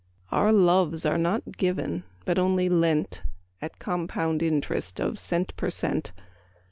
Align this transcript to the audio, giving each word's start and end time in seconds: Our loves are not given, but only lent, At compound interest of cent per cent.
Our 0.31 0.51
loves 0.51 1.05
are 1.05 1.19
not 1.19 1.57
given, 1.57 2.05
but 2.25 2.39
only 2.39 2.69
lent, 2.69 3.21
At 3.61 3.77
compound 3.77 4.41
interest 4.41 4.99
of 4.99 5.19
cent 5.19 5.55
per 5.57 5.69
cent. 5.69 6.11